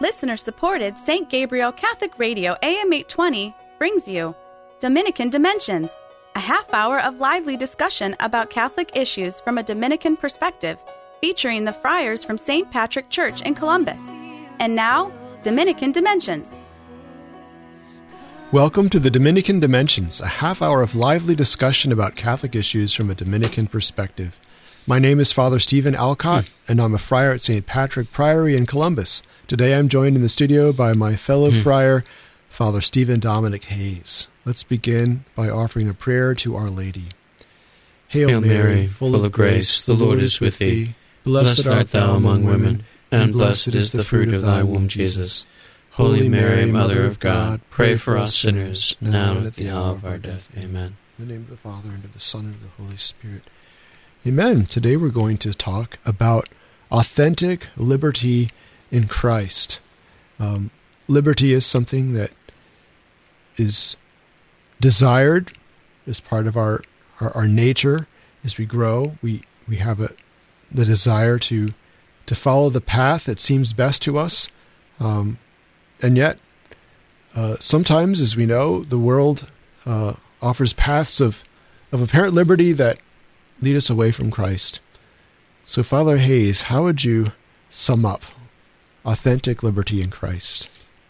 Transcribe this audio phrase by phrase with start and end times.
[0.00, 1.28] Listener supported St.
[1.28, 4.32] Gabriel Catholic Radio AM 820 brings you
[4.78, 5.90] Dominican Dimensions,
[6.36, 10.78] a half hour of lively discussion about Catholic issues from a Dominican perspective,
[11.20, 12.70] featuring the friars from St.
[12.70, 14.00] Patrick Church in Columbus.
[14.60, 15.10] And now,
[15.42, 16.60] Dominican Dimensions.
[18.52, 23.10] Welcome to the Dominican Dimensions, a half hour of lively discussion about Catholic issues from
[23.10, 24.38] a Dominican perspective.
[24.88, 27.66] My name is Father Stephen Alcott, and I'm a friar at St.
[27.66, 29.22] Patrick Priory in Columbus.
[29.46, 31.62] Today I'm joined in the studio by my fellow mm.
[31.62, 32.04] friar,
[32.48, 34.28] Father Stephen Dominic Hayes.
[34.46, 37.08] Let's begin by offering a prayer to Our Lady.
[38.06, 40.94] Hail, Hail Mary, full of grace, the Lord is with thee.
[41.22, 45.44] Blessed art thou among women, and blessed is the fruit of thy womb, Jesus.
[45.90, 50.06] Holy Mary, Mother of God, pray for us sinners, now and at the hour of
[50.06, 50.48] our death.
[50.56, 50.96] Amen.
[51.18, 53.42] In the name of the Father, and of the Son, and of the Holy Spirit.
[54.26, 54.66] Amen.
[54.66, 56.48] Today we're going to talk about
[56.90, 58.50] authentic liberty
[58.90, 59.78] in Christ.
[60.40, 60.72] Um,
[61.06, 62.32] liberty is something that
[63.56, 63.96] is
[64.80, 65.52] desired
[66.04, 66.82] as part of our,
[67.20, 68.08] our, our, nature
[68.42, 69.16] as we grow.
[69.22, 70.10] We, we have a,
[70.70, 71.72] the desire to,
[72.26, 74.48] to follow the path that seems best to us.
[74.98, 75.38] Um,
[76.02, 76.40] and yet,
[77.36, 79.46] uh, sometimes, as we know, the world
[79.86, 81.44] uh, offers paths of,
[81.92, 82.98] of apparent liberty that
[83.60, 84.80] lead us away from Christ.
[85.64, 87.32] So, Father Hayes, how would you
[87.70, 88.22] sum up
[89.04, 90.68] authentic liberty in Christ?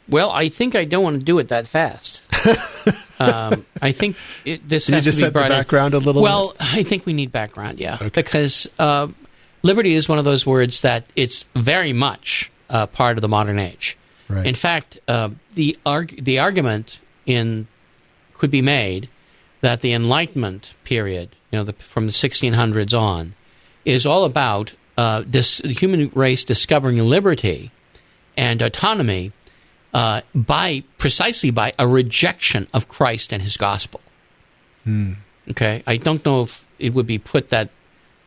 [0.08, 2.22] Well, I think I don't want to do it that fast.
[3.20, 5.94] um, I think it, this Can has you just to be set brought the background
[5.94, 6.02] in.
[6.02, 6.22] a little.
[6.22, 6.74] Well, bit?
[6.74, 8.08] I think we need background, yeah, okay.
[8.08, 9.08] because uh,
[9.62, 13.58] liberty is one of those words that it's very much uh, part of the modern
[13.58, 13.98] age.
[14.28, 14.46] Right.
[14.46, 17.66] In fact, uh, the arg- the argument in
[18.34, 19.08] could be made
[19.60, 23.34] that the Enlightenment period, you know, the, from the 1600s on,
[23.84, 27.70] is all about uh, this, the human race discovering liberty
[28.36, 29.32] and autonomy
[29.94, 34.00] uh, by precisely by a rejection of Christ and His gospel.
[34.84, 35.14] Hmm.
[35.50, 37.70] Okay, I don't know if it would be put that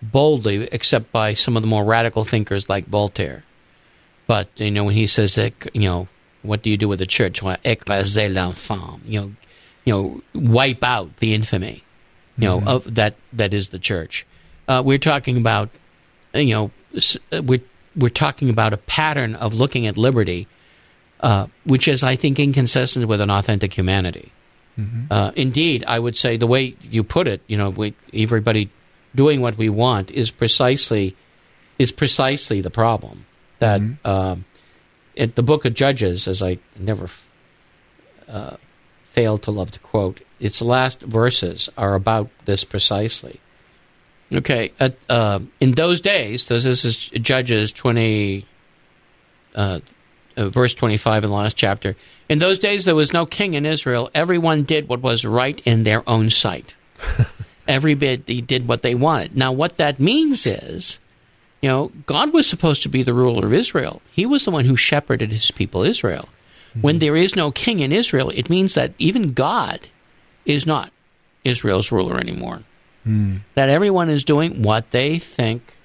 [0.01, 3.43] boldly, except by some of the more radical thinkers like Voltaire.
[4.25, 6.07] But you know, when he says that, you know,
[6.41, 7.43] what do you do with the church?
[7.43, 9.01] Well, écrasez l'infâme.
[9.05, 9.31] You know,
[9.85, 11.83] you know, wipe out the infamy.
[12.37, 12.67] You know, mm-hmm.
[12.67, 14.25] of that that is the church.
[14.67, 15.69] Uh, we're talking about,
[16.33, 16.71] you know,
[17.31, 17.61] we're
[17.95, 20.47] we're talking about a pattern of looking at liberty,
[21.19, 24.31] uh, which is, I think, inconsistent with an authentic humanity.
[24.79, 25.11] Mm-hmm.
[25.11, 28.69] Uh, indeed, I would say the way you put it, you know, we, everybody
[29.13, 31.15] doing what we want is precisely
[31.77, 33.25] is precisely the problem.
[33.59, 34.41] That mm-hmm.
[35.13, 37.09] In the Book of Judges, as I never
[38.29, 38.55] uh,
[39.11, 43.39] fail to love to quote, its last verses are about this precisely.
[44.33, 48.45] Okay, uh, uh, in those days, this is Judges 20,
[49.53, 49.79] uh,
[50.35, 51.95] uh, verse 25 in the last chapter.
[52.27, 54.09] In those days, there was no king in Israel.
[54.15, 56.73] Everyone did what was right in their own sight.
[57.67, 59.37] Every bit they did what they wanted.
[59.37, 60.99] Now, what that means is,
[61.61, 64.01] you know, God was supposed to be the ruler of Israel.
[64.11, 66.29] He was the one who shepherded his people Israel.
[66.69, 66.81] Mm-hmm.
[66.81, 69.89] When there is no king in Israel, it means that even God
[70.45, 70.91] is not
[71.43, 72.61] Israel's ruler anymore.
[73.05, 73.41] Mm.
[73.55, 75.77] That everyone is doing what they think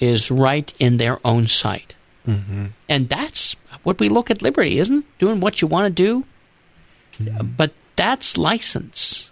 [0.00, 1.94] is right in their own sight.
[2.26, 2.66] Mm-hmm.
[2.88, 6.24] And that's what we look at liberty, isn't doing what you want to do.
[7.18, 7.48] Mm-hmm.
[7.56, 9.30] But that's license.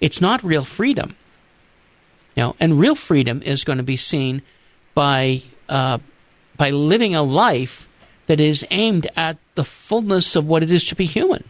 [0.00, 1.14] It's not real freedom.
[2.34, 4.42] You know, and real freedom is going to be seen
[4.94, 5.98] by uh,
[6.56, 7.88] by living a life
[8.26, 11.44] that is aimed at the fullness of what it is to be human.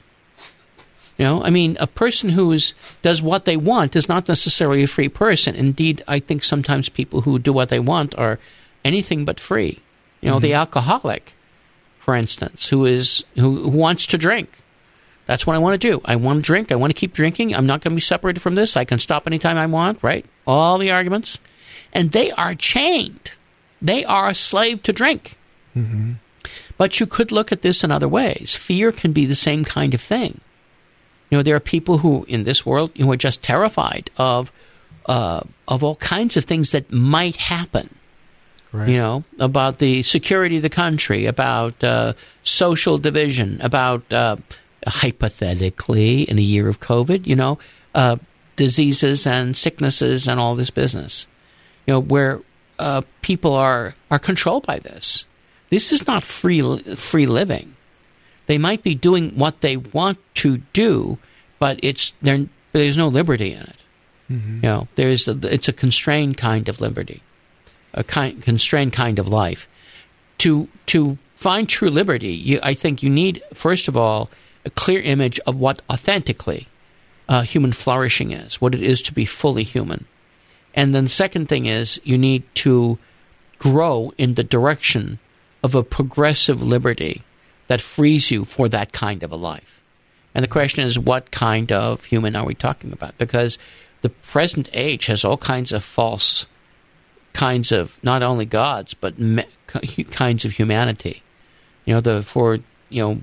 [1.23, 4.83] You know, I mean, a person who is, does what they want is not necessarily
[4.83, 5.55] a free person.
[5.55, 8.41] Indeed, I think sometimes people who do what they want are
[8.85, 9.79] anything but free.
[10.21, 10.43] You know, mm-hmm.
[10.43, 11.35] the alcoholic,
[12.01, 14.51] for instance, who is who, who wants to drink.
[15.27, 16.01] That's what I want to do.
[16.05, 16.73] I want to drink.
[16.73, 17.55] I want to keep drinking.
[17.55, 18.77] I'm not going to be separated from this.
[18.77, 20.27] I can stop anytime I want, right?
[20.45, 21.39] All the arguments.
[21.93, 23.35] And they are chained.
[23.81, 25.39] They are a slave to drink.
[25.77, 26.15] Mm-hmm.
[26.77, 28.57] But you could look at this in other ways.
[28.57, 30.41] Fear can be the same kind of thing.
[31.33, 34.53] You know, there are people who in this world who are just terrified of
[35.07, 37.89] uh, of all kinds of things that might happen.
[38.71, 38.91] Right.
[38.91, 42.13] You know, about the security of the country, about uh,
[42.43, 44.37] social division, about uh,
[44.87, 47.59] hypothetically in a year of COVID, you know,
[47.95, 48.17] uh,
[48.57, 51.27] diseases and sicknesses and all this business.
[51.87, 52.43] You know, where
[52.79, 55.25] uh, people are are controlled by this.
[55.71, 56.61] This is not free
[56.97, 57.75] free living.
[58.53, 61.17] They might be doing what they want to do,
[61.59, 63.77] but it's there's no liberty in it.
[64.31, 64.57] Mm-hmm.
[64.57, 67.23] You know, there's a, it's a constrained kind of liberty,
[67.95, 69.67] a kind, constrained kind of life.
[70.41, 74.29] To to find true liberty, you, I think you need, first of all,
[74.67, 76.69] a clear image of what authentically
[77.31, 80.05] uh, human flourishing is, what it is to be fully human.
[80.75, 82.99] And then the second thing is you need to
[83.59, 85.21] grow in the direction
[85.63, 87.25] of a progressive liberty
[87.67, 89.81] that frees you for that kind of a life.
[90.35, 93.19] And the question is, what kind of human are we talking about?
[93.19, 93.59] Because
[94.01, 96.47] the present age has all kinds of false
[97.33, 99.45] kinds of not only gods but me,
[100.11, 101.23] kinds of humanity.
[101.85, 103.21] You know, the for you know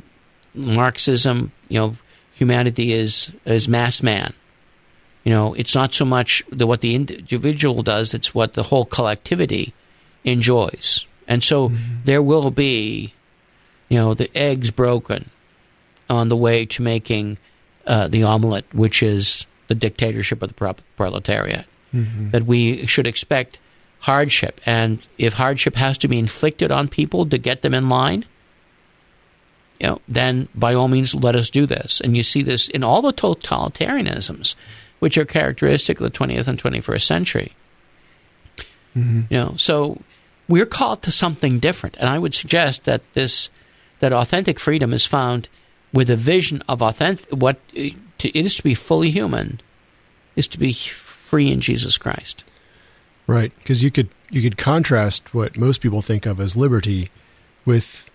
[0.53, 1.95] Marxism, you know,
[2.33, 4.33] humanity is is mass man.
[5.23, 8.85] You know, it's not so much the, what the individual does; it's what the whole
[8.85, 9.73] collectivity
[10.23, 11.05] enjoys.
[11.27, 12.03] And so mm-hmm.
[12.05, 13.13] there will be,
[13.89, 15.29] you know, the eggs broken
[16.09, 17.37] on the way to making
[17.85, 21.65] uh, the omelet, which is the dictatorship of the proletariat.
[21.93, 22.29] Mm-hmm.
[22.29, 23.57] That we should expect
[23.97, 28.25] hardship, and if hardship has to be inflicted on people to get them in line,
[29.79, 31.99] you know, then by all means let us do this.
[31.99, 34.53] And you see this in all the totalitarianisms,
[34.99, 37.53] which are characteristic of the 20th and 21st century.
[38.95, 39.33] Mm-hmm.
[39.33, 39.99] You know, so
[40.47, 43.49] we're called to something different, and I would suggest that this
[43.99, 45.49] that authentic freedom is found
[45.93, 49.59] with a vision of authentic what it is to be fully human
[50.35, 52.43] is to be free in Jesus Christ.
[53.27, 57.09] Right, because you could you could contrast what most people think of as liberty
[57.65, 58.09] with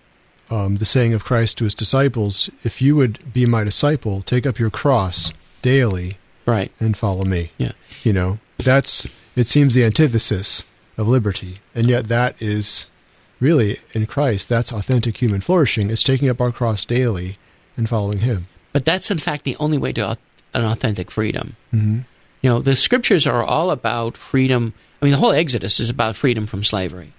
[0.49, 4.45] um, the saying of Christ to his disciples: "If you would be my disciple, take
[4.45, 7.71] up your cross daily, right, and follow me." Yeah,
[8.03, 10.63] you know that's it seems the antithesis
[10.97, 12.87] of liberty, and yet that is
[13.39, 14.49] really in Christ.
[14.49, 15.89] That's authentic human flourishing.
[15.89, 17.37] Is taking up our cross daily
[17.77, 18.47] and following Him.
[18.73, 20.17] But that's in fact the only way to
[20.53, 21.55] an authentic freedom.
[21.73, 21.99] Mm-hmm.
[22.41, 26.15] You know, the scriptures are all about freedom I mean, the whole Exodus is about
[26.15, 27.13] freedom from slavery.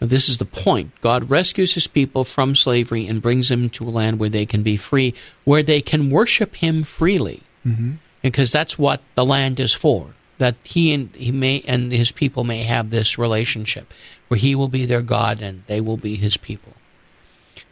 [0.00, 0.98] Now, this is the point.
[1.02, 4.62] God rescues his people from slavery and brings them to a land where they can
[4.62, 5.14] be free,
[5.44, 7.42] where they can worship him freely.
[7.66, 7.96] Mm-hmm.
[8.22, 10.14] Because that's what the land is for.
[10.38, 13.92] That he and he may and his people may have this relationship
[14.30, 16.72] where he will be their God and they will be his people.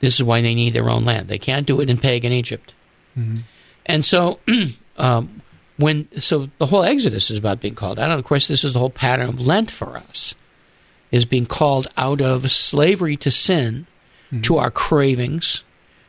[0.01, 1.29] This is why they need their own land.
[1.29, 2.75] They can't do it in pagan Egypt.
[3.17, 3.39] Mm-hmm.
[3.87, 4.41] And so
[4.97, 5.41] um,
[5.77, 8.11] when so the whole Exodus is about being called out.
[8.11, 10.35] And of course, this is the whole pattern of Lent for us,
[11.13, 13.87] is being called out of slavery to sin,
[14.27, 14.41] mm-hmm.
[14.43, 15.63] to our cravings,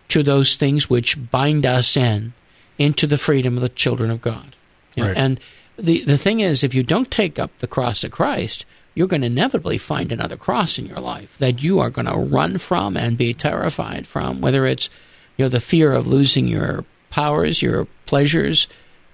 [0.08, 2.34] to those things which bind us in,
[2.80, 4.56] into the freedom of the children of God.
[4.98, 5.16] Right.
[5.16, 5.40] And
[5.78, 8.66] the the thing is, if you don't take up the cross of Christ,
[9.00, 12.18] you're going to inevitably find another cross in your life that you are going to
[12.18, 14.90] run from and be terrified from, whether it's
[15.38, 18.68] you know the fear of losing your powers, your pleasures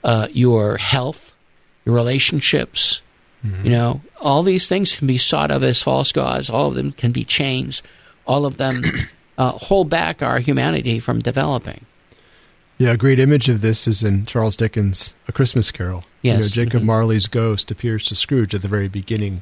[0.06, 1.34] uh, your health,
[1.84, 3.02] your relationships.
[3.44, 3.66] Mm-hmm.
[3.66, 6.50] You know, all these things can be sought of as false gods.
[6.50, 7.82] All of them can be chains.
[8.26, 8.84] All of them
[9.38, 11.86] uh, hold back our humanity from developing.
[12.78, 16.04] Yeah, a great image of this is in Charles Dickens' A Christmas Carol.
[16.22, 16.36] Yes.
[16.36, 16.88] You know, Jacob mm-hmm.
[16.88, 19.42] Marley's ghost appears to Scrooge at the very beginning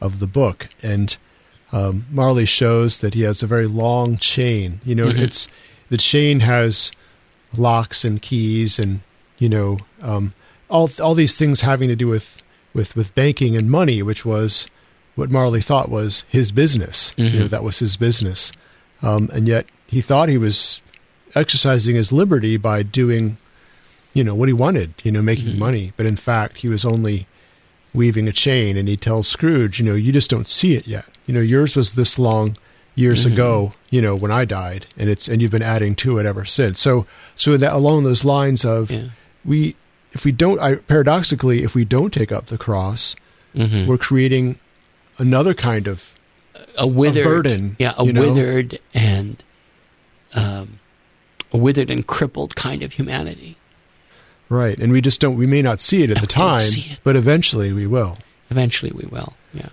[0.00, 1.16] of the book, and
[1.72, 4.80] um, Marley shows that he has a very long chain.
[4.84, 5.22] You know, mm-hmm.
[5.22, 5.48] it's
[5.90, 6.92] the chain has
[7.56, 9.00] locks and keys and
[9.38, 10.32] you know, um,
[10.70, 12.42] all all these things having to do with
[12.72, 14.68] with with banking and money, which was
[15.14, 17.12] what Marley thought was his business.
[17.12, 17.22] Mm-hmm.
[17.22, 17.48] You know, mm-hmm.
[17.48, 18.52] that was his business,
[19.02, 20.80] um, and yet he thought he was
[21.34, 23.36] exercising his liberty by doing,
[24.12, 24.94] you know, what he wanted.
[25.02, 25.58] You know, making mm-hmm.
[25.58, 27.26] money, but in fact, he was only
[27.94, 28.76] weaving a chain.
[28.76, 31.06] And he tells Scrooge, you know, you just don't see it yet.
[31.26, 32.56] You know, yours was this long
[32.94, 33.32] years mm-hmm.
[33.32, 36.44] ago, you know, when I died, and it's and you've been adding to it ever
[36.44, 36.80] since.
[36.80, 39.08] So, so that along those lines of yeah
[39.44, 39.76] we
[40.12, 43.14] if we don't I, paradoxically if we don't take up the cross
[43.54, 43.86] mm-hmm.
[43.86, 44.58] we're creating
[45.18, 46.14] another kind of
[46.78, 48.78] a withered burden yeah a withered know?
[48.94, 49.42] and
[50.34, 50.80] um,
[51.52, 53.56] a withered and crippled kind of humanity
[54.48, 56.60] right and we just don't we may not see it at the time
[57.02, 58.18] but eventually we will
[58.50, 59.68] eventually we will yeah,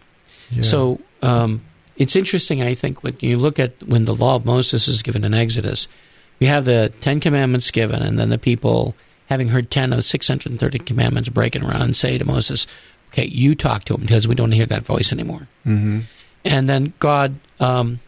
[0.52, 0.62] yeah.
[0.62, 1.62] so um,
[1.98, 5.24] it's interesting i think when you look at when the law of moses is given
[5.24, 5.88] in exodus
[6.40, 8.96] you have the ten commandments given and then the people
[9.32, 12.68] having heard 10 of 630 commandments, breaking around and say to Moses,
[13.08, 15.48] okay, you talk to him because we don't hear that voice anymore.
[15.66, 16.02] Mm-hmm.
[16.44, 18.02] And then God, um,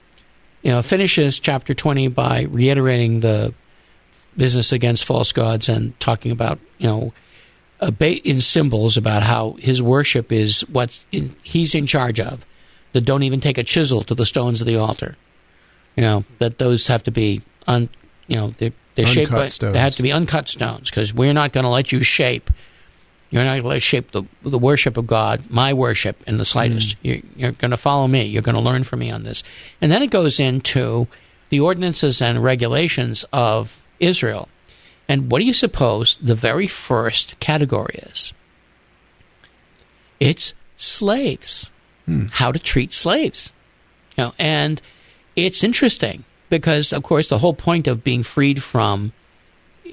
[0.64, 3.54] you know, finishes chapter 20 by reiterating the
[4.38, 7.14] business against false gods and talking about, you know,
[7.80, 12.46] a bait in symbols about how his worship is what he's in charge of.
[12.94, 15.18] That don't even take a chisel to the stones of the altar.
[15.96, 17.90] You know that those have to be un,
[18.28, 19.74] you know they're they're shaped by, stones.
[19.74, 22.52] They have to be uncut stones because we're not going to let you shape.
[23.32, 26.90] You're not going to shape the the worship of God, my worship, in the slightest.
[26.90, 26.98] Mm.
[27.02, 28.26] You're, you're going to follow me.
[28.26, 29.44] You're going to learn from me on this.
[29.82, 31.08] And then it goes into
[31.50, 34.50] the ordinances and regulations of Israel.
[35.08, 38.34] And what do you suppose the very first category is?
[40.20, 41.72] It's slaves.
[42.06, 42.28] Hmm.
[42.28, 43.54] How to treat slaves.
[44.18, 44.82] You know, and
[45.36, 49.14] it's interesting because, of course, the whole point of being freed from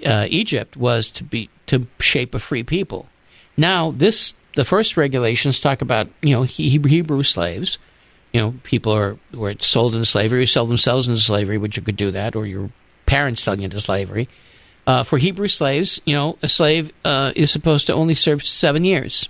[0.04, 3.08] uh, Egypt was to be to shape a free people.
[3.56, 7.78] Now, this the first regulations talk about you know Hebrew slaves.
[8.32, 11.82] You know, people are were sold into slavery, who sell themselves into slavery, which you
[11.82, 12.70] could do that, or your
[13.10, 14.28] parents selling you into slavery.
[14.86, 18.84] Uh, for Hebrew slaves, you know, a slave uh, is supposed to only serve seven
[18.84, 19.28] years,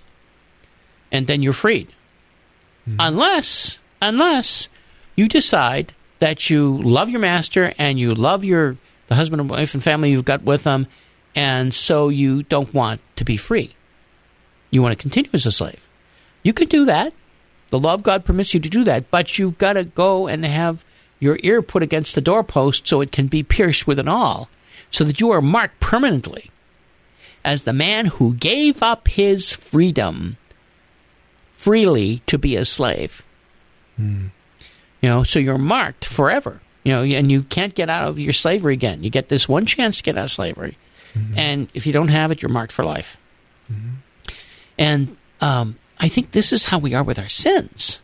[1.11, 1.89] and then you're freed,
[2.87, 2.97] mm-hmm.
[3.01, 4.69] unless unless
[5.17, 8.77] you decide that you love your master and you love your
[9.09, 10.87] the husband and wife and family you've got with them,
[11.35, 13.75] and so you don't want to be free.
[14.71, 15.81] You want to continue as a slave.
[16.43, 17.15] You can do that.
[17.71, 20.45] The law of God permits you to do that, but you've got to go and
[20.45, 20.85] have
[21.21, 24.49] your ear put against the doorpost so it can be pierced with an awl,
[24.91, 26.51] so that you are marked permanently
[27.45, 30.37] as the man who gave up his freedom
[31.53, 33.23] freely to be a slave.
[33.97, 34.29] Hmm.
[35.01, 36.61] You know, so you're marked forever.
[36.83, 39.05] You know, and you can't get out of your slavery again.
[39.05, 40.79] You get this one chance to get out of slavery,
[41.13, 41.39] mm-hmm.
[41.39, 43.19] and if you don't have it, you're marked for life.
[43.71, 43.91] Mm-hmm.
[44.79, 48.01] And um, I think this is how we are with our sins.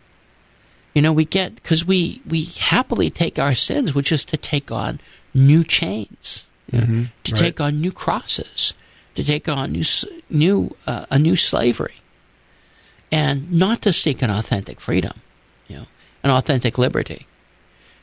[0.97, 4.73] You know, we get because we we happily take our sins, which is to take
[4.73, 4.99] on
[5.35, 7.03] new chains, mm-hmm.
[7.03, 7.39] know, to right.
[7.39, 8.73] take on new crosses,
[9.15, 9.85] to take on new
[10.31, 11.97] new uh, a new slavery,
[13.13, 15.21] and not to seek an authentic freedom,
[15.69, 15.87] you know,
[16.23, 17.27] an authentic liberty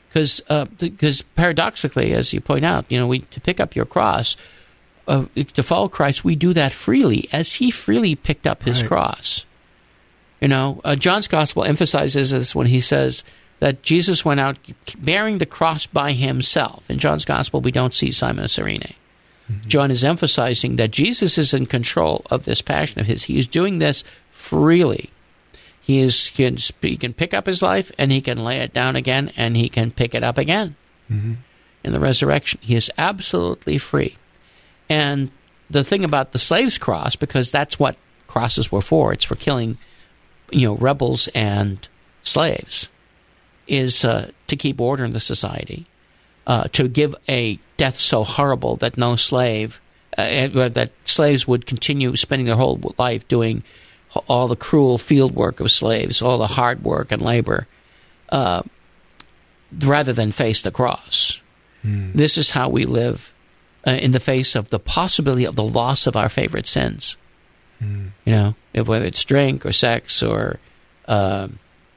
[0.08, 0.40] because
[0.78, 4.36] because uh, paradoxically, as you point out, you know, we to pick up your cross,
[5.08, 5.24] uh,
[5.54, 8.88] to follow Christ, we do that freely, as He freely picked up His right.
[8.88, 9.44] cross.
[10.44, 13.24] You know, uh, John's gospel emphasizes this when he says
[13.60, 14.58] that Jesus went out
[14.98, 16.84] bearing the cross by Himself.
[16.90, 18.82] In John's gospel, we don't see Simon of Cyrene.
[19.50, 19.68] Mm-hmm.
[19.68, 23.22] John is emphasizing that Jesus is in control of this passion of his.
[23.22, 25.08] He is doing this freely.
[25.80, 28.96] He is can he can pick up his life and he can lay it down
[28.96, 30.76] again and he can pick it up again
[31.10, 31.34] mm-hmm.
[31.84, 32.60] in the resurrection.
[32.62, 34.18] He is absolutely free.
[34.90, 35.30] And
[35.70, 37.96] the thing about the slaves' cross, because that's what
[38.26, 39.78] crosses were for, it's for killing,
[40.50, 41.86] you know, rebels and
[42.22, 42.88] slaves,
[43.66, 45.86] is uh, to keep order in the society,
[46.46, 49.80] uh, to give a death so horrible that no slave,
[50.18, 53.62] uh, that slaves would continue spending their whole life doing
[54.28, 57.66] all the cruel field work of slaves, all the hard work and labor,
[58.28, 58.62] uh,
[59.80, 61.40] rather than face the cross.
[61.84, 62.12] Mm.
[62.14, 63.32] This is how we live
[63.86, 67.16] uh, in the face of the possibility of the loss of our favorite sins.
[67.82, 68.10] Mm.
[68.24, 70.58] You know, whether it's drink or sex or
[71.06, 71.48] uh,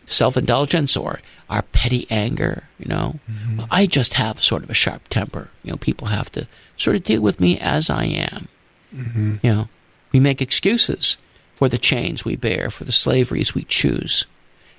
[0.05, 1.19] self indulgence or
[1.49, 2.63] our petty anger.
[2.79, 3.61] You know, mm-hmm.
[3.71, 5.49] I just have sort of a sharp temper.
[5.63, 8.47] You know, people have to sort of deal with me as I am.
[8.95, 9.35] Mm-hmm.
[9.43, 9.69] You know,
[10.11, 11.17] we make excuses
[11.55, 14.25] for the chains we bear, for the slaveries we choose.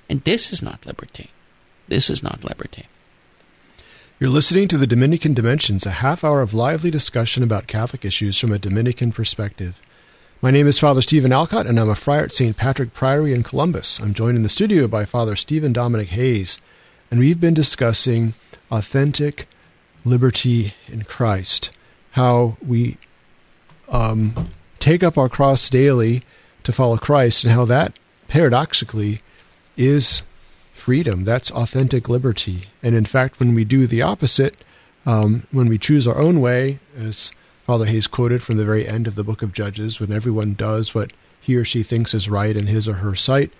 [0.09, 1.29] And this is not liberty.
[1.87, 2.87] This is not liberty.
[4.19, 8.37] You're listening to the Dominican Dimensions, a half hour of lively discussion about Catholic issues
[8.37, 9.81] from a Dominican perspective.
[10.41, 12.55] My name is Father Stephen Alcott, and I'm a friar at St.
[12.55, 13.99] Patrick Priory in Columbus.
[13.99, 16.59] I'm joined in the studio by Father Stephen Dominic Hayes,
[17.11, 18.35] and we've been discussing
[18.71, 19.49] authentic
[20.05, 21.71] liberty in Christ,
[22.11, 22.95] how we
[23.89, 26.23] um, take up our cross daily
[26.63, 29.21] to follow Christ, and how that paradoxically
[29.75, 30.21] is
[30.71, 31.25] freedom.
[31.25, 32.67] That's authentic liberty.
[32.81, 34.55] And in fact, when we do the opposite,
[35.05, 37.33] um, when we choose our own way, as
[37.69, 40.95] Father Hayes quoted from the very end of the book of Judges, when everyone does
[40.95, 43.51] what he or she thinks is right in his or her sight,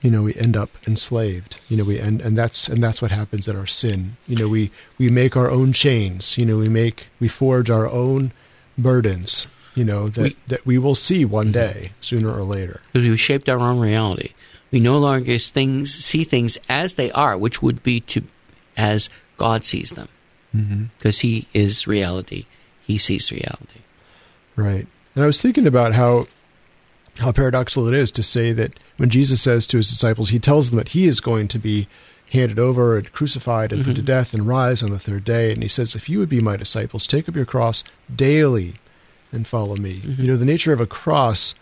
[0.00, 1.58] you know, we end up enslaved.
[1.68, 4.16] You know, we end, and that's and that's what happens in our sin.
[4.26, 6.38] You know, we we make our own chains.
[6.38, 8.32] You know, we make we forge our own
[8.78, 11.52] burdens you know that we, that we will see one mm-hmm.
[11.52, 14.32] day sooner or later because we've shaped our own reality
[14.70, 18.22] we no longer things see things as they are which would be to
[18.78, 20.08] as god sees them
[20.52, 21.26] because mm-hmm.
[21.26, 22.46] he is reality
[22.88, 23.80] he sees reality
[24.56, 26.26] right and i was thinking about how
[27.18, 30.70] how paradoxical it is to say that when jesus says to his disciples he tells
[30.70, 31.86] them that he is going to be
[32.32, 33.90] handed over and crucified and mm-hmm.
[33.90, 34.06] put to mm-hmm.
[34.06, 36.56] death and rise on the third day and he says if you would be my
[36.56, 38.74] disciples take up your cross daily
[39.32, 40.00] and follow me.
[40.00, 40.22] Mm-hmm.
[40.22, 41.54] You know, the nature of a cross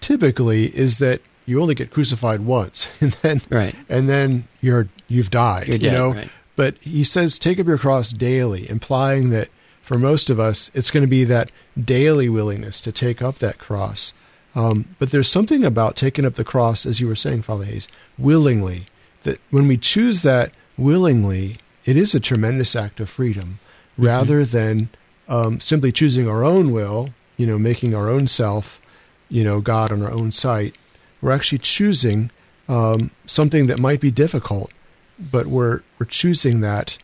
[0.00, 3.74] typically is that you only get crucified once, and then right.
[3.88, 5.68] and then you're you've died.
[5.68, 6.28] You're dead, you know, right.
[6.56, 9.48] but he says take up your cross daily, implying that
[9.88, 11.50] for most of us it's going to be that
[11.82, 14.12] daily willingness to take up that cross.
[14.54, 17.88] Um, but there's something about taking up the cross, as you were saying, Father Hayes,
[18.18, 18.84] willingly.
[19.22, 23.60] That when we choose that willingly, it is a tremendous act of freedom,
[23.94, 24.04] mm-hmm.
[24.04, 24.90] rather than
[25.26, 28.82] um, simply choosing our own will, you know, making our own self,
[29.30, 30.74] you know, God on our own sight.
[31.22, 32.30] We're actually choosing
[32.68, 34.70] um, something that might be difficult,
[35.18, 36.98] but we're we're choosing that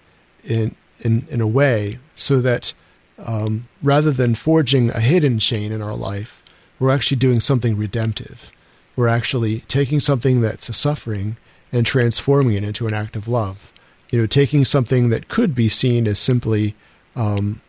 [0.45, 2.73] in in in a way so that
[3.19, 6.43] um, rather than forging a hidden chain in our life,
[6.79, 8.51] we're actually doing something redemptive.
[8.97, 11.37] We're actually taking something that's a suffering
[11.73, 13.73] and transforming it into an act of love.
[14.11, 16.75] You know, taking something that could be seen as simply,
[17.17, 17.61] um,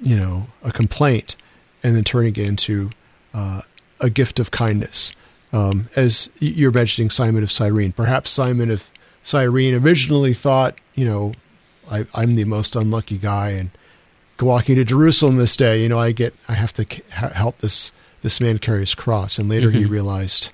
[0.00, 1.36] you know, a complaint,
[1.82, 2.90] and then turning it into
[3.34, 3.62] uh,
[4.00, 5.12] a gift of kindness.
[5.52, 8.88] Um, as you're mentioning Simon of Cyrene, perhaps Simon of
[9.24, 11.32] Cyrene originally thought, you know,
[11.90, 13.70] I, am the most unlucky guy, and
[14.40, 18.40] walking to Jerusalem this day, you know, I get, I have to help this this
[18.40, 19.38] man carry his cross.
[19.38, 19.78] And later mm-hmm.
[19.78, 20.50] he realized,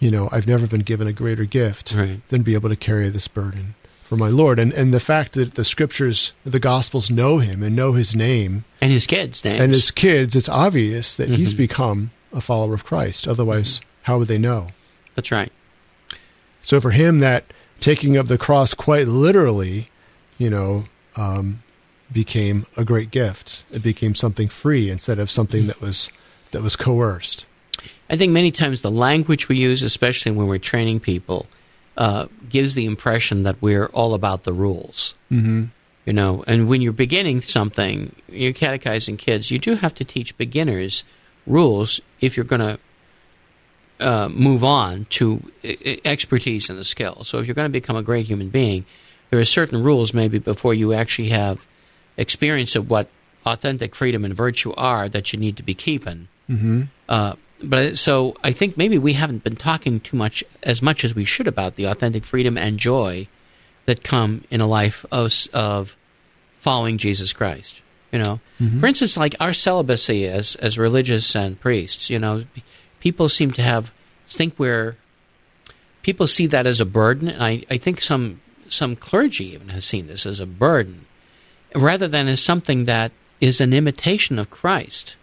[0.00, 2.20] you know, I've never been given a greater gift right.
[2.30, 4.58] than be able to carry this burden for my Lord.
[4.58, 8.64] And and the fact that the scriptures, the gospels know him and know his name.
[8.80, 9.60] And his kids' names.
[9.60, 11.36] And his kids, it's obvious that mm-hmm.
[11.36, 13.28] he's become a follower of Christ.
[13.28, 13.88] Otherwise, mm-hmm.
[14.02, 14.68] how would they know?
[15.14, 15.52] That's right.
[16.60, 17.44] So for him, that
[17.78, 19.90] taking of the cross quite literally,
[20.38, 20.84] you know,
[21.16, 21.62] um,
[22.12, 23.64] became a great gift.
[23.70, 26.10] It became something free instead of something that was
[26.52, 27.46] that was coerced.
[28.08, 31.46] I think many times the language we use, especially when we're training people,
[31.96, 35.14] uh, gives the impression that we're all about the rules.
[35.30, 35.64] Mm-hmm.
[36.04, 40.36] You know, and when you're beginning something, you're catechizing kids, you do have to teach
[40.38, 41.02] beginners
[41.46, 42.78] rules if you're going to
[43.98, 45.42] uh, move on to
[46.04, 47.24] expertise and the skill.
[47.24, 48.86] So if you're going to become a great human being,
[49.30, 51.64] there are certain rules maybe before you actually have
[52.16, 53.08] experience of what
[53.44, 56.28] authentic freedom and virtue are that you need to be keeping.
[56.48, 56.82] Mm-hmm.
[57.08, 61.14] Uh, but so I think maybe we haven't been talking too much as much as
[61.14, 63.28] we should about the authentic freedom and joy
[63.86, 65.96] that come in a life of of
[66.60, 67.80] following Jesus Christ.
[68.12, 68.80] You know, mm-hmm.
[68.80, 72.10] for instance, like our celibacy as as religious and priests.
[72.10, 72.44] You know,
[73.00, 73.92] people seem to have
[74.26, 74.96] think we're
[76.02, 79.84] people see that as a burden, and I, I think some some clergy even has
[79.84, 81.06] seen this as a burden,
[81.74, 85.16] rather than as something that is an imitation of Christ.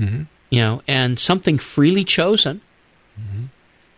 [0.00, 2.60] Mm-hmm you know, and something freely chosen,
[3.20, 3.44] mm-hmm.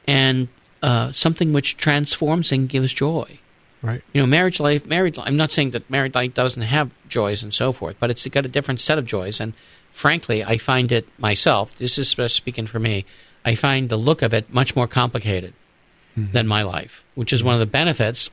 [0.06, 0.48] and
[0.82, 3.38] uh, something which transforms and gives joy.
[3.80, 4.02] Right.
[4.12, 5.16] You know, marriage life, married.
[5.16, 8.26] life, I'm not saying that married life doesn't have joys and so forth, but it's
[8.26, 9.40] got a different set of joys.
[9.40, 9.52] And
[9.92, 11.76] frankly, I find it myself.
[11.78, 13.04] This is speaking for me.
[13.44, 15.54] I find the look of it much more complicated
[16.16, 16.33] mm-hmm.
[16.33, 18.31] than my life, which is one of the benefits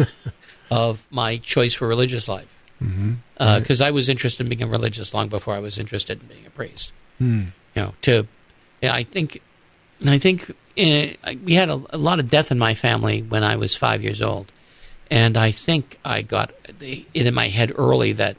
[0.70, 2.48] of my choice for religious life.
[2.78, 3.14] Because mm-hmm.
[3.38, 3.80] uh, right.
[3.80, 6.92] I was interested in being religious long before I was interested in being a priest.
[7.18, 7.46] Hmm.
[7.74, 8.26] You know, to
[8.82, 9.42] I think
[10.06, 13.56] I think uh, we had a, a, lot of death in my family when I
[13.56, 14.50] was five years old,
[15.10, 18.36] and I think I got it in my head early that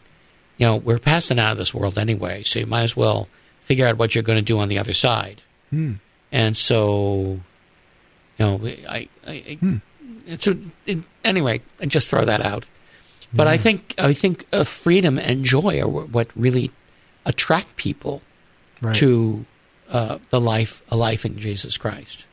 [0.58, 3.28] you know we're passing out of this world anyway, so you might as well
[3.65, 5.41] figure out what you're going to do on the other side.
[5.69, 5.93] Hmm.
[6.32, 7.39] And so,
[8.41, 9.77] know, I, I hmm.
[10.27, 11.62] it's a, it, anyway.
[11.80, 12.65] I just throw that out.
[13.34, 13.54] But yeah.
[13.54, 16.71] I think I think uh, freedom and joy are what really
[17.25, 18.21] attract people
[18.82, 18.95] right.
[18.95, 19.45] to
[19.89, 22.25] uh, the life, a life in Jesus Christ.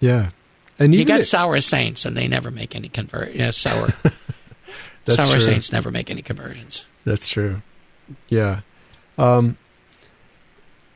[0.00, 0.30] Yeah,
[0.78, 3.34] and you got it, sour saints, and they never make any convert.
[3.34, 3.88] Yeah, sour.
[5.08, 5.40] sour true.
[5.40, 6.86] saints never make any conversions.
[7.04, 7.62] That's true.
[8.28, 8.60] Yeah,
[9.18, 9.58] um,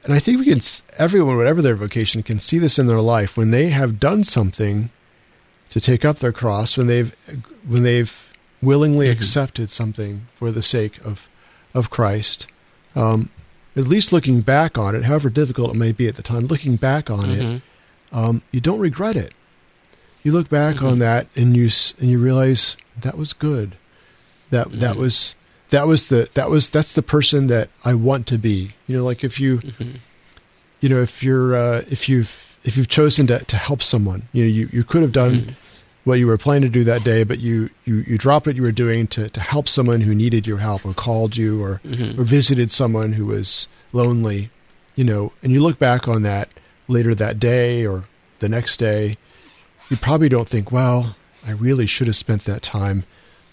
[0.06, 0.60] and I think we can.
[0.96, 4.90] Everyone, whatever their vocation, can see this in their life when they have done something
[5.68, 6.76] to take up their cross.
[6.76, 7.14] When they've
[7.66, 9.18] when they've willingly mm-hmm.
[9.18, 11.28] accepted something for the sake of
[11.74, 12.46] of Christ.
[12.94, 13.30] Um,
[13.76, 16.76] at least looking back on it, however difficult it may be at the time, looking
[16.76, 17.56] back on mm-hmm.
[17.56, 17.62] it,
[18.10, 19.34] um, you don't regret it.
[20.22, 20.86] You look back mm-hmm.
[20.86, 21.68] on that and you
[22.00, 23.76] and you realize that was good.
[24.50, 24.78] That mm-hmm.
[24.80, 25.34] that was
[25.70, 28.72] that was the that was that's the person that I want to be.
[28.87, 29.96] You know, like if you, mm-hmm.
[30.81, 34.44] you know, if you're uh, if you've if you've chosen to to help someone, you
[34.44, 35.50] know, you you could have done mm-hmm
[36.07, 38.62] what you were planning to do that day, but you, you, you dropped what you
[38.62, 42.18] were doing to, to help someone who needed your help or called you or, mm-hmm.
[42.18, 44.48] or visited someone who was lonely,
[44.94, 46.48] you know, and you look back on that
[46.87, 48.05] later that day or
[48.38, 49.18] the next day,
[49.90, 53.02] you probably don't think, well, I really should have spent that time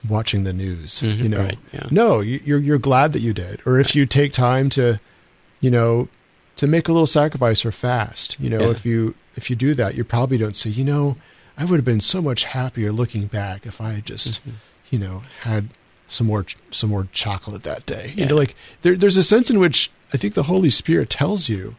[0.07, 1.01] watching the news.
[1.01, 1.87] Mm-hmm, you know, right, yeah.
[1.91, 3.61] no, you're you're glad that you did.
[3.65, 4.99] Or if you take time to,
[5.59, 6.07] you know,
[6.57, 8.69] to make a little sacrifice or fast, you know, yeah.
[8.69, 11.17] if you if you do that, you probably don't say, you know,
[11.57, 14.57] I would have been so much happier looking back if I had just, mm-hmm.
[14.89, 15.69] you know, had
[16.07, 18.13] some more some more chocolate that day.
[18.15, 18.23] Yeah.
[18.23, 21.49] You know, like there, there's a sense in which I think the Holy Spirit tells
[21.49, 21.75] you,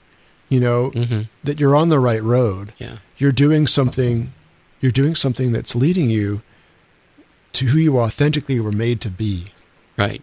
[0.48, 1.22] you know, mm-hmm.
[1.44, 2.72] that you're on the right road.
[2.78, 2.98] Yeah.
[3.18, 4.32] You're doing something.
[4.80, 6.42] You're doing something that's leading you
[7.54, 9.46] to who you authentically were made to be.
[9.96, 10.22] Right.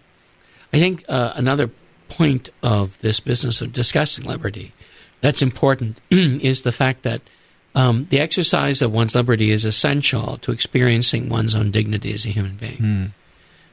[0.74, 1.70] I think uh, another
[2.10, 4.74] point of this business of discussing liberty
[5.22, 7.22] that's important is the fact that
[7.74, 12.30] um, the exercise of one's liberty is essential to experiencing one's own dignity as a
[12.30, 12.78] human being.
[12.78, 13.12] Mm.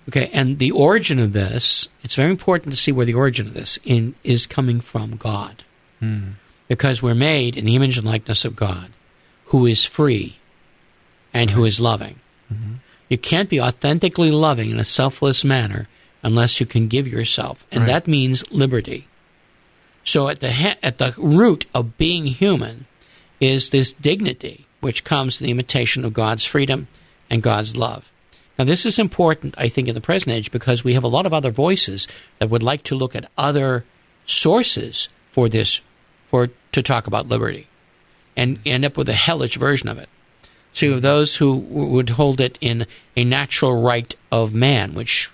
[0.08, 3.54] Okay, and the origin of this, it's very important to see where the origin of
[3.54, 5.64] this in, is coming from God.
[6.00, 6.34] Mm.
[6.68, 8.90] Because we're made in the image and likeness of God,
[9.46, 10.36] who is free
[11.34, 12.20] and who is loving.
[12.52, 12.74] Mm-hmm.
[13.08, 15.88] You can't be authentically loving in a selfless manner
[16.22, 17.86] unless you can give yourself, and right.
[17.86, 19.06] that means liberty.
[20.04, 22.86] So at the he- at the root of being human
[23.40, 26.88] is this dignity, which comes to the imitation of God's freedom
[27.30, 28.10] and God's love.
[28.58, 31.26] Now, this is important, I think, in the present age because we have a lot
[31.26, 33.84] of other voices that would like to look at other
[34.26, 35.80] sources for this,
[36.24, 37.68] for to talk about liberty,
[38.36, 40.08] and end up with a hellish version of it.
[40.80, 45.30] Have those who would hold it in a natural right of man, which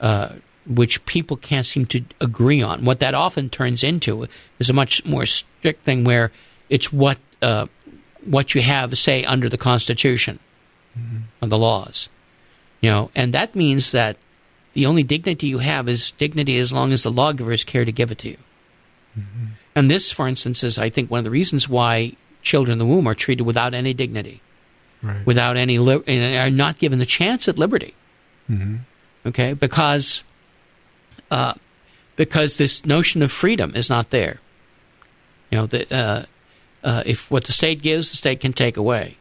[0.00, 0.30] uh,
[0.66, 2.84] which people can't seem to agree on.
[2.84, 4.26] What that often turns into
[4.58, 6.32] is a much more strict thing where
[6.68, 7.66] it's what uh,
[8.24, 10.38] what you have, say, under the Constitution
[10.98, 11.18] mm-hmm.
[11.42, 12.08] or the laws.
[12.80, 14.16] You know, and that means that
[14.72, 18.10] the only dignity you have is dignity as long as the lawgivers care to give
[18.10, 18.38] it to you.
[19.18, 19.44] Mm-hmm.
[19.76, 22.86] And this, for instance, is I think one of the reasons why children in the
[22.86, 24.42] womb are treated without any dignity,
[25.04, 25.26] right.
[25.26, 27.94] without any li- are not given the chance at liberty.
[28.50, 28.76] Mm-hmm.
[29.26, 30.24] Okay, because
[31.30, 31.54] uh,
[32.16, 34.40] because this notion of freedom is not there.
[35.50, 36.24] You know, the, uh,
[36.82, 39.16] uh, if what the state gives, the state can take away.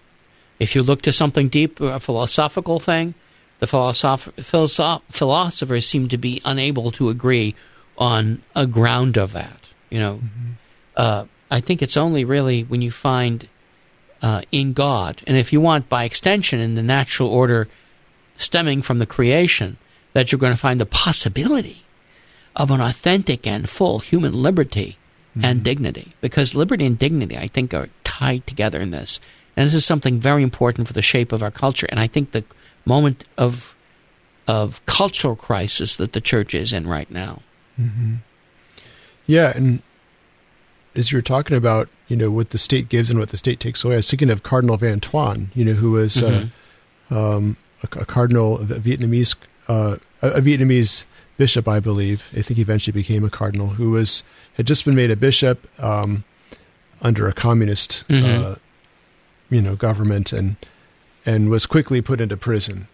[0.59, 3.15] If you look to something deep, a philosophical thing,
[3.59, 7.55] the philosoph- philosoph- philosophers seem to be unable to agree
[7.97, 9.59] on a ground of that.
[9.89, 10.51] You know, mm-hmm.
[10.95, 13.47] uh, I think it's only really when you find
[14.23, 17.67] uh, in God, and if you want, by extension, in the natural order
[18.37, 19.77] stemming from the creation,
[20.13, 21.83] that you're going to find the possibility
[22.55, 24.97] of an authentic and full human liberty
[25.31, 25.45] mm-hmm.
[25.45, 26.13] and dignity.
[26.21, 29.19] Because liberty and dignity, I think, are tied together in this.
[29.57, 31.87] And this is something very important for the shape of our culture.
[31.89, 32.45] And I think the
[32.85, 33.75] moment of
[34.45, 37.41] of cultural crisis that the church is in right now.
[37.79, 38.15] Mm-hmm.
[39.25, 39.81] Yeah, and
[40.95, 43.59] as you were talking about, you know, what the state gives and what the state
[43.59, 47.13] takes away, I was thinking of Cardinal Van Thuan, you know, who was mm-hmm.
[47.13, 49.35] uh, um, a, a, cardinal, a Vietnamese,
[49.67, 51.03] uh, a Vietnamese
[51.37, 52.29] bishop, I believe.
[52.31, 54.23] I think he eventually became a cardinal, who was
[54.55, 56.23] had just been made a bishop um,
[57.01, 58.45] under a communist, mm-hmm.
[58.45, 58.55] uh,
[59.49, 60.55] you know, government, and
[61.25, 62.87] and was quickly put into prison.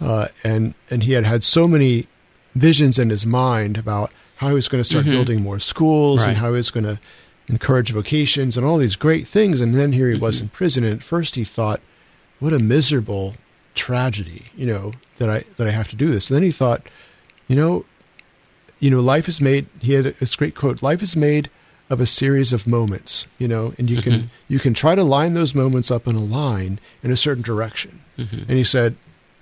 [0.00, 2.06] Uh, and and he had had so many
[2.54, 5.14] visions in his mind about how he was going to start mm-hmm.
[5.14, 6.30] building more schools right.
[6.30, 6.98] and how he was going to
[7.50, 9.60] encourage vocations and all these great things.
[9.60, 10.24] And then here he mm-hmm.
[10.24, 10.84] was in prison.
[10.84, 11.80] And at first he thought,
[12.38, 13.34] "What a miserable
[13.74, 16.82] tragedy, you know, that I that I have to do this." And then he thought,
[17.48, 17.84] you know,
[18.78, 19.66] you know, life is made.
[19.80, 21.50] He had this great quote: "Life is made
[21.90, 24.10] of a series of moments." You know, and you mm-hmm.
[24.10, 27.42] can you can try to line those moments up in a line in a certain
[27.42, 28.00] direction.
[28.16, 28.42] Mm-hmm.
[28.48, 28.96] And he said,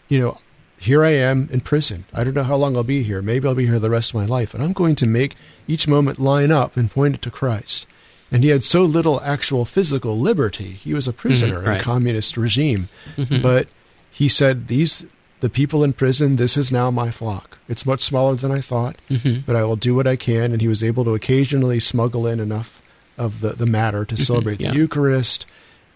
[0.08, 0.38] you know,
[0.78, 2.04] here I am in prison.
[2.14, 3.20] I don't know how long I'll be here.
[3.20, 5.88] Maybe I'll be here the rest of my life, and I'm going to make each
[5.88, 7.86] moment line up and point it to Christ.
[8.30, 10.72] And he had so little actual physical liberty.
[10.72, 11.74] He was a prisoner right.
[11.76, 13.40] in a communist regime, Mhm.
[13.42, 13.68] but
[14.10, 15.04] he said these
[15.40, 18.96] the people in prison this is now my flock it's much smaller than i thought
[19.08, 19.44] Mhm.
[19.46, 22.40] but i will do what i can and he was able to occasionally smuggle in
[22.40, 22.82] enough
[23.16, 24.72] of the, the matter to celebrate yeah.
[24.72, 25.46] the eucharist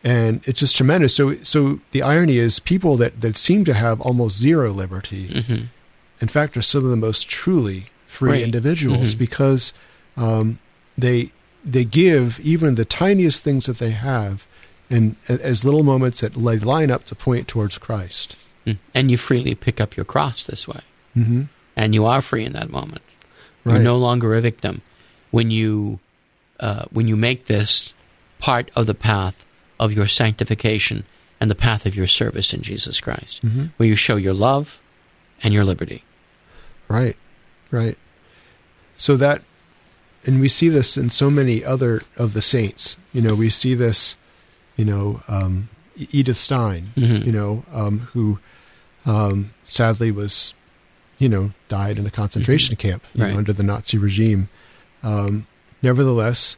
[0.04, 4.00] and it's just tremendous so so the irony is people that that seem to have
[4.00, 5.66] almost zero liberty Mhm.
[6.20, 8.44] in fact are some of the most truly free Free.
[8.44, 9.72] individuals because
[10.16, 10.60] um,
[10.96, 11.32] they
[11.64, 14.46] they give even the tiniest things that they have
[14.90, 18.36] and as little moments that lay- line up to point towards Christ.
[18.66, 18.78] Mm.
[18.94, 20.80] And you freely pick up your cross this way.
[21.16, 21.42] Mm-hmm.
[21.76, 23.02] And you are free in that moment.
[23.64, 23.74] Right.
[23.74, 24.82] You're no longer a victim
[25.30, 25.98] when you
[26.60, 27.92] uh, when you make this
[28.38, 29.44] part of the path
[29.80, 31.04] of your sanctification
[31.40, 33.72] and the path of your service in Jesus Christ, Mhm.
[33.76, 34.78] where you show your love
[35.42, 36.04] and your liberty.
[36.88, 37.16] Right,
[37.72, 37.96] right.
[38.96, 39.42] So that,
[40.24, 42.96] and we see this in so many other of the saints.
[43.12, 44.14] You know, we see this,
[44.76, 47.26] you know, um, Edith Stein, Mhm.
[47.26, 48.38] you know, um, who
[49.04, 50.54] um, sadly was,
[51.18, 54.48] you know, died in a concentration camp you know, under the Nazi regime.
[55.02, 55.46] Um,
[55.82, 56.56] nevertheless,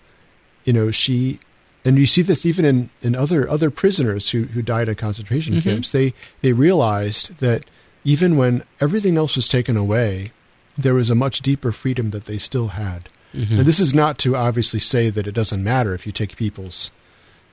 [0.64, 1.38] you know, she,
[1.84, 5.54] and you see this even in, in other other prisoners who, who died in concentration
[5.54, 5.62] Mhm.
[5.62, 5.90] camps.
[5.90, 7.64] They they realized that
[8.04, 10.32] even when everything else was taken away,
[10.76, 13.08] there was a much deeper freedom that they still had.
[13.34, 13.58] Mhm.
[13.58, 16.90] And this is not to obviously say that it doesn't matter if you take people's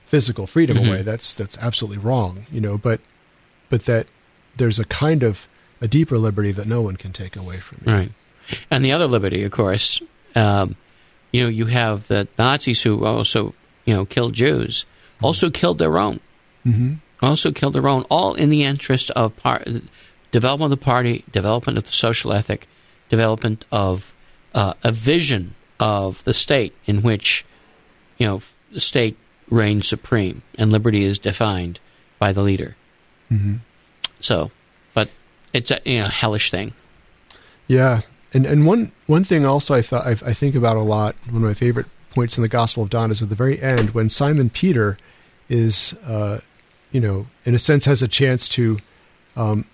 [0.06, 0.88] physical freedom Mhm.
[0.88, 1.02] away.
[1.02, 2.78] That's that's absolutely wrong, you know.
[2.78, 3.00] But
[3.68, 4.06] but that
[4.56, 5.48] there's a kind of
[5.80, 7.92] a deeper liberty that no one can take away from you.
[7.92, 8.12] Right.
[8.70, 10.00] And the other liberty, of course,
[10.36, 10.76] um,
[11.32, 14.84] you know, you have the Nazis who also, you know, killed Jews,
[15.16, 15.24] mm-hmm.
[15.24, 16.20] also killed their own.
[16.66, 16.94] Mm-hmm.
[17.22, 19.64] Also killed their own, all in the interest of par-
[20.30, 22.68] development of the party, development of the social ethic,
[23.08, 24.12] development of
[24.54, 27.44] uh, a vision of the state in which,
[28.16, 28.40] you know,
[28.70, 29.16] the state
[29.50, 31.80] reigns supreme and liberty is defined
[32.20, 32.76] by the leader.
[33.32, 33.56] Mm-hmm.
[34.20, 34.52] So,
[34.94, 35.10] but
[35.52, 36.72] it's a you know, hellish thing.
[37.66, 41.16] Yeah, and and one one thing also I thought I, I, think about a lot.
[41.26, 43.90] One of my favorite points in the Gospel of John is at the very end
[43.90, 44.96] when Simon Peter
[45.48, 46.40] is, uh,
[46.92, 48.78] you know, in a sense has a chance to
[49.34, 49.64] um,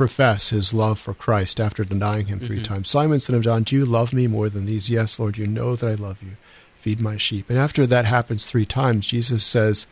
[0.00, 2.64] re-profess his love for Christ after denying him 3 mm-hmm.
[2.64, 2.88] times.
[2.88, 4.88] Simon, son of John, do you love me more than these?
[4.88, 6.36] Yes, Lord, you know that I love you.
[6.76, 7.50] Feed my sheep.
[7.50, 9.86] And after that happens three times, Jesus says,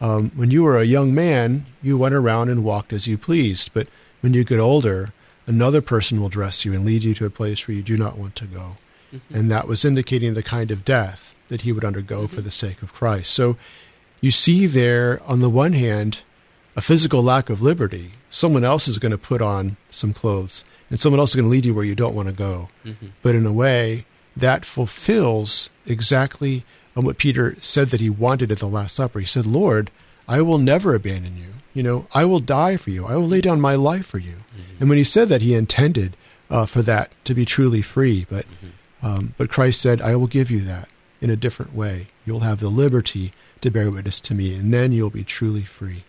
[0.00, 3.70] um, "When you were a young man, you went around and walked as you pleased,
[3.74, 3.86] but
[4.20, 5.12] when you get older."
[5.50, 8.16] another person will dress you and lead you to a place where you do not
[8.16, 8.76] want to go.
[9.12, 9.34] Mm-hmm.
[9.34, 12.36] And that was indicating the kind of death that he would undergo mm-hmm.
[12.36, 13.32] for the sake of Christ.
[13.32, 13.56] So
[14.20, 16.20] you see there, on the one hand,
[16.76, 18.12] a physical lack of liberty.
[18.30, 21.50] Someone else is going to put on some clothes, and someone else is going to
[21.50, 22.68] lead you where you don't want to go.
[22.84, 23.08] Mm-hmm.
[23.22, 24.06] But in a way,
[24.36, 29.20] that fulfills exactly what Peter said that he wanted at the Last Supper.
[29.20, 29.90] He said, Lord,
[30.28, 31.54] I will never abandon you.
[31.72, 33.06] You know, I will die for you.
[33.06, 34.36] I will lay down my life for you.
[34.52, 34.76] Mm-hmm.
[34.80, 36.16] And when he said that, he intended
[36.50, 38.26] uh, for that to be truly free.
[38.28, 39.06] But mm-hmm.
[39.06, 40.88] um, but Christ said, I will give you that
[41.20, 42.08] in a different way.
[42.26, 46.04] You'll have the liberty to bear witness to me, and then you'll be truly free.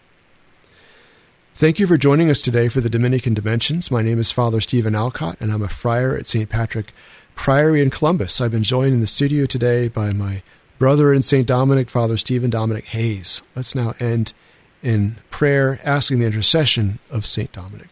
[1.56, 3.92] Thank you for joining us today for the Dominican Dimensions.
[3.92, 6.50] My name is Father Stephen Alcott, and I'm a friar at St.
[6.50, 6.92] Patrick
[7.36, 8.42] Priory in Columbus.
[8.42, 10.42] I've been joined in the studio today by my
[10.80, 11.46] brother in St.
[11.46, 13.44] Dominic, Father Stephen Dominic Hayes.
[13.56, 14.34] Let's now end
[14.82, 17.52] in prayer, asking the intercession of St.
[17.52, 17.90] Dominic.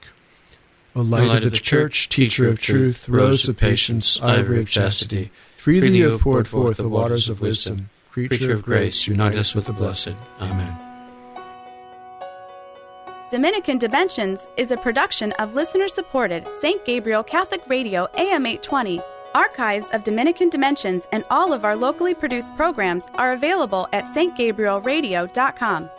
[0.95, 4.69] O light, light of, the, the church, teacher of truth, rose of patience, ivory of
[4.69, 7.91] chastity, freely you have poured forth the waters of wisdom.
[8.09, 10.15] Creature of grace, unite us with the blessed.
[10.41, 10.88] Amen.
[13.29, 16.83] Dominican Dimensions is a production of listener supported St.
[16.83, 18.99] Gabriel Catholic Radio AM 820.
[19.35, 25.91] Archives of Dominican Dimensions and all of our locally produced programs are available at stgabrielradio.com.